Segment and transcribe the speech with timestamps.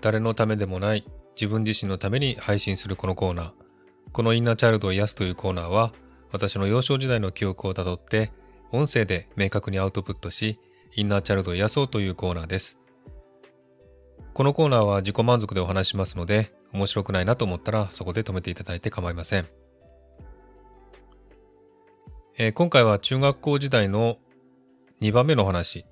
[0.00, 1.04] 誰のためでもない
[1.34, 3.52] 自分自身のために配信するこのコーナー。
[4.12, 5.92] このインナーチャイルドを癒すというコーナーは、
[6.32, 8.32] 私の幼少時代の記憶をたどって、
[8.70, 10.58] 音声で明確にアウトプットし、
[10.94, 12.78] インナーチャイルドを癒そうというコーナーです。
[14.34, 19.46] このコーナーは自己満足でお話しますので、面白くないなと思ったらそこで止めていただいて構いません。
[22.36, 24.18] えー、今回は中学校時代の
[25.00, 25.86] 2番目の話。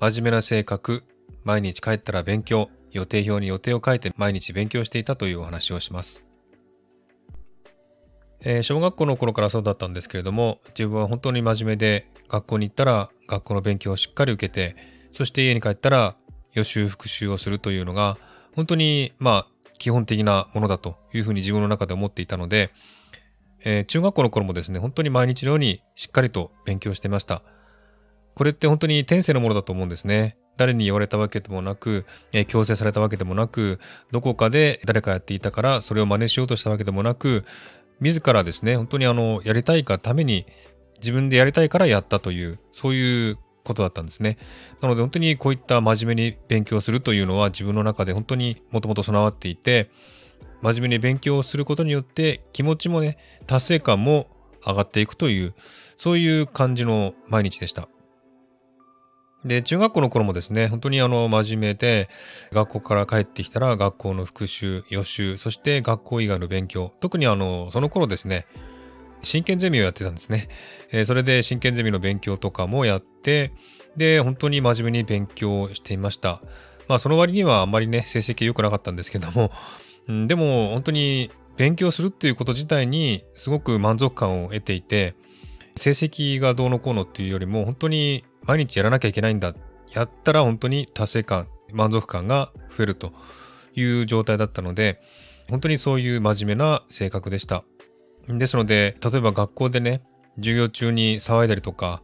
[0.00, 1.04] 真面目な性格、
[1.44, 6.22] 毎日帰ったら勉強、予定表に予定を書いて毎日勉強していたというお話をします。
[8.42, 14.76] えー、小学校の頃からそうだったんですけれども、自分は本当に真面目で、学校に行ったら学校の勉強をしっかり受けて、
[15.12, 16.16] そして家に帰ったら
[16.52, 18.16] 予習復習をするというのが、
[18.54, 19.46] 本当にまあ
[19.78, 22.70] 基本的なものだというふうに自分の中で思っていたので、
[23.62, 27.42] えー、中学校の頃もですね、本当に毎日のようにしっかりと勉強してました。
[28.34, 30.38] これって本当に天性のものだと思うんですね。
[30.60, 33.80] 誰に言われたわけでもなく、えー、強制されたわけでもなく、
[34.10, 37.46] どこかで誰かやっていたからそれを真似しようとしたわけでもなく、
[38.00, 40.44] 自らですね、本当にあの、やりたいがために、
[40.98, 44.36] 自分でやりたいからやったという、そういうことだったんですね。
[44.82, 49.88] なので本当にこういった真面目に勉強するというのは自分の中で本当にもともと備わっていて、
[50.60, 53.16] 真面目に勉強をすることによって気持ちもね、
[53.46, 54.26] 達成感も
[54.66, 55.54] 上がっていくという、
[55.96, 57.88] そういう感じの毎日でした。
[59.44, 62.08] で、中学校の頃もですね、本当にあの、真面目で、
[62.52, 66.92] 学校から帰ってきたら学校の復習、予習、そして学校以外の勉強。
[67.00, 68.46] 特にあの、その頃ですね、
[69.22, 70.48] 真剣ゼミをやってたんですね。
[70.92, 73.52] えー、それで真剣ゼミの勉強とかもやって、
[73.96, 76.42] で、本当に真面目に勉強していました。
[76.88, 79.50] まあ、その割にはあんまりね、成績良くなかったんですけども、
[80.08, 85.14] うん、でも本当に勉強するっていうこと自体にすごく満足感を得ていて、
[85.76, 89.54] 成績がどうのこうのっていうよりも本当に毎日やらなきゃいけないんだ。
[89.92, 93.12] やったら本当に達成感、満足感が増えると
[93.76, 95.00] いう状態だったので、
[95.48, 97.62] 本当にそういう真面目な性格でした。
[98.26, 100.02] ですので、例えば学校でね、
[100.34, 102.02] 授業中に騒いだりとか、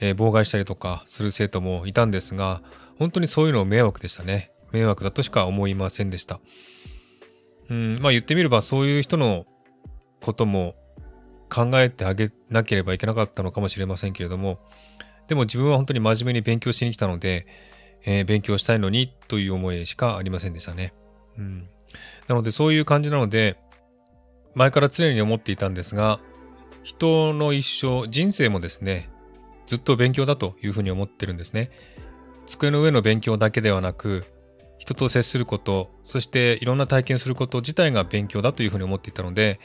[0.00, 2.62] えー、妨害したりとかする生徒もいたんですが、
[2.98, 4.50] 本当にそういうの迷惑でしたね。
[4.72, 6.40] 迷惑だとしか思いませんでした。
[7.68, 9.44] うん、まあ言ってみればそういう人の
[10.22, 10.74] ことも
[11.50, 14.58] 考えてあげなければいけなかったのかもしれませんけれども、
[15.28, 17.46] でも自分は本当に真面目に勉強しに来たので、
[18.04, 20.92] えー、勉強したいのにという思いしかありませんでしたね。
[21.38, 21.68] うん。
[22.28, 23.56] なのでそういう感じなので、
[24.54, 26.20] 前から常に思っていたんですが、
[26.82, 29.08] 人の一生、人生もですね、
[29.66, 31.70] ずっと勉強だというふうに思ってるんですね。
[32.46, 34.24] 机の上の勉強だけではなく、
[34.78, 39.60] 人と接すること、そしていろんな体験すること自体が勉強だというふうに思っていたので、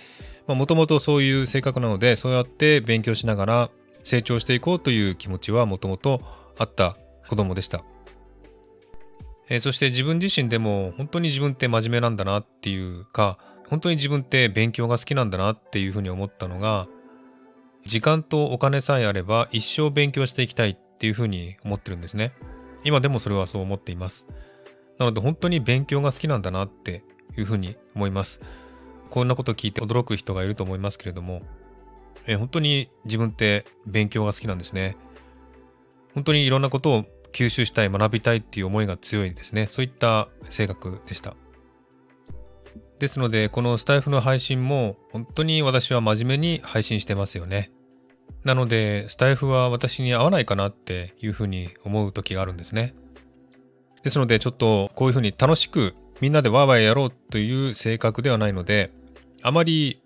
[0.47, 3.69] もともとそういう性格なので、そうやって勉強しながら
[4.07, 6.22] 成長していこうという気持ちはもともと
[6.57, 6.97] あった
[7.28, 7.84] 子供でした。
[9.50, 16.88] えー、そして自分自身でも本当に自分って真面目なんだなっていうか、本当に自分って勉強が好きなんだなっていうふうに思ったのが、
[17.84, 22.31] 時間とお金さえあれば一生勉強していきたいっていうふうに思ってるんですね。
[22.85, 24.25] 今でもそれはそう思っています。
[25.00, 27.03] なので本当に勉強が好きなんだなって
[27.38, 28.40] いうふうに思います。
[29.09, 31.41] こんなこと聞いて驚く人がいると思いますけれども、
[32.25, 34.97] え本当に自分って勉強が好きなんですね。
[36.13, 39.67] 本当にいろんなことを吸収したい、学びたいっていう思いが強いんですね。
[39.67, 41.35] そういった性格でした。
[43.00, 47.72] ですので、このスタイフの配信も本当に私は真面目に配信してますよね。
[48.44, 52.95] なので、スタイフは私に合わないかなっていうふうに思う時があるんですね。
[54.03, 58.91] ですので、ちょっとこういうふうに楽しくみんなでワーワーやろうという性格ではないので、
[59.44, 60.01] あまり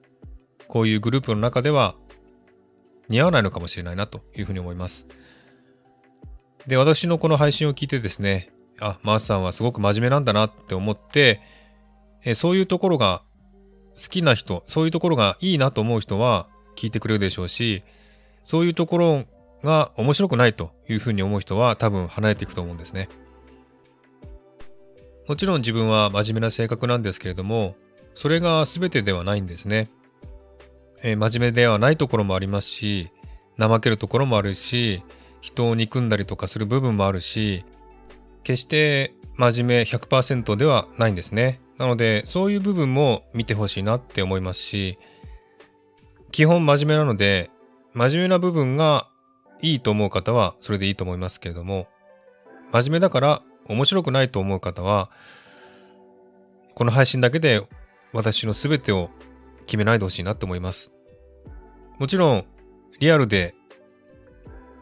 [0.67, 1.95] こういうグループの中では
[3.11, 5.07] 似合わないのかもしれないなというふうに思います。
[6.65, 8.49] で、私のこの配信を聞いてですね、
[8.79, 11.41] あ、マースさんはすごく真面目なんだなって思って、
[12.23, 13.23] えそういうところが
[13.95, 17.83] 好きな人、そういうところがいいなと思う人は聞いてくれるでしょうし、
[18.43, 19.25] そういうところ
[19.63, 23.09] が面白くないというふうに思う人は多分離れていくと思うんですね。
[25.27, 27.75] もちろん自分は真面目な性格なんですけれども、
[28.15, 29.89] それが全てではないんですね。
[31.03, 33.11] えー、真面目ではないところもありますし、
[33.57, 35.03] 怠けるところもあるし、
[35.41, 37.65] 人を憎んだりとかする部分もあるし、
[38.43, 41.59] 決して真面目100%ではないんですね。
[41.77, 44.99] なので、そういう部分も見てほしいなって思いますし、
[46.31, 47.49] 基本真面目なので、
[47.93, 49.07] 真面目な部分が
[49.61, 51.87] いいと思う方はそれでいいと思いますけれども、
[52.71, 55.09] 真面目だから面白くないと思う方は、
[56.75, 57.61] この配信だけで
[58.13, 59.09] 私の全てを
[59.65, 60.91] 決めないでほしいなって思います。
[61.99, 62.45] もちろん、
[62.99, 63.55] リアルで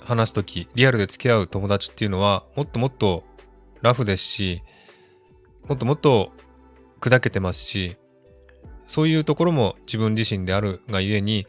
[0.03, 3.23] 話すとき、リアルで付き合う友達っていうのは、もっともっと
[3.81, 4.63] ラフですし、
[5.67, 6.31] もっともっと
[6.99, 7.97] 砕けてますし、
[8.87, 11.45] そういうところも自分自身であるがゆえに、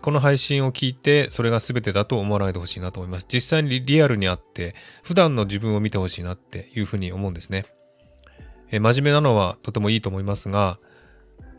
[0.00, 3.26] この配信を聞いてそれが全てだと思わないでほしいなと思います。
[3.28, 7.66] 実際にリアルにあって、普段の自分を見てほしいなっていうふうに思うんですね。
[8.70, 10.78] え真面目なのはとてもいいと思いますが、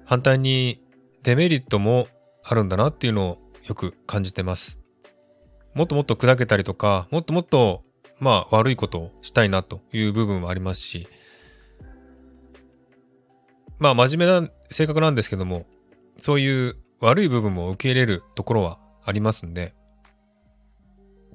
[0.06, 0.81] 反対に
[1.25, 2.07] デメリットも
[2.44, 4.80] あるんだなっていうのをよく感じてます。
[5.74, 7.83] もっともっと砕けたりとか、もっともっと
[8.19, 11.07] まあ悪いことをしたいなという部分もありますし、
[13.80, 15.66] まあ真面目な性格なんですけども、
[16.18, 19.74] そういう悪い部分も受け入れるところはありますんで、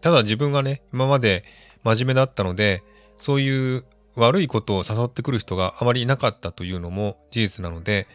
[0.00, 1.42] ただ自分がね、今まで
[1.82, 2.84] 真面目だったので、
[3.16, 3.84] そういう
[4.14, 8.06] 悪いことを誘ってくる人があまりいなかったというのも事実なので、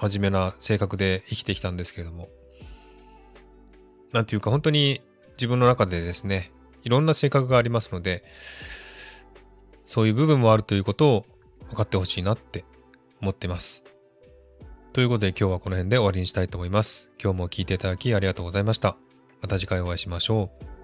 [0.00, 2.28] 真面目な性格で生きてきたんですけれども、
[4.12, 5.02] なんていうか本当に
[5.32, 6.52] 自分の中でですね、
[6.82, 8.24] いろんな性格がありますので、
[9.84, 11.26] そういう部分もあるということを
[11.68, 12.64] 分かってほしいなって
[13.20, 13.84] 思ってます。
[14.92, 17.10] ということで今日はこの辺で終わりにしたいと思います。
[17.22, 18.96] 今日も聴いていただきありがとうございました。
[19.42, 20.75] また次回お会いしましょう。